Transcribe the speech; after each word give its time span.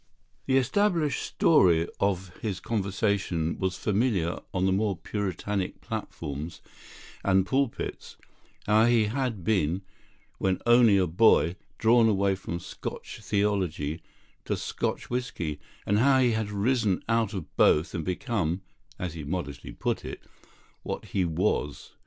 The 0.47 0.57
established 0.57 1.21
story 1.21 1.87
of 1.99 2.29
his 2.39 2.59
conversion 2.59 3.59
was 3.59 3.77
familiar 3.77 4.39
on 4.51 4.65
the 4.65 4.71
more 4.71 4.97
puritanic 4.97 5.79
platforms 5.79 6.59
and 7.23 7.45
pulpits, 7.45 8.17
how 8.65 8.85
he 8.87 9.03
had 9.03 9.43
been, 9.43 9.83
when 10.39 10.59
only 10.65 10.97
a 10.97 11.05
boy, 11.05 11.55
drawn 11.77 12.09
away 12.09 12.33
from 12.33 12.59
Scotch 12.59 13.19
theology 13.21 14.01
to 14.45 14.57
Scotch 14.57 15.11
whisky, 15.11 15.59
and 15.85 15.99
how 15.99 16.17
he 16.19 16.31
had 16.31 16.49
risen 16.49 17.03
out 17.07 17.35
of 17.35 17.55
both 17.55 17.93
and 17.93 18.03
become 18.03 18.61
(as 18.97 19.13
he 19.13 19.23
modestly 19.23 19.71
put 19.71 20.03
it) 20.03 20.23
what 20.81 21.05
he 21.09 21.25
was. 21.25 21.91